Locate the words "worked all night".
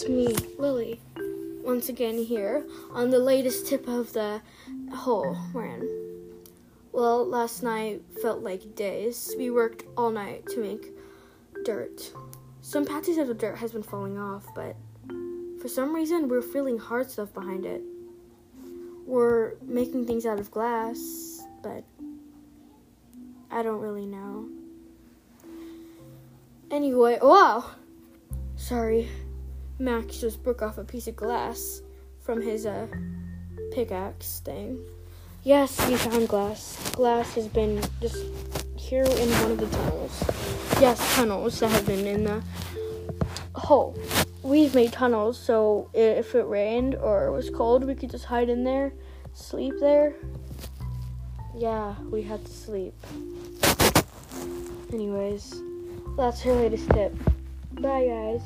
9.50-10.46